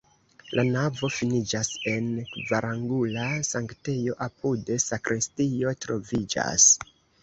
[0.59, 6.73] La navo finiĝas en kvarangula sanktejo, apude sakristio troviĝas.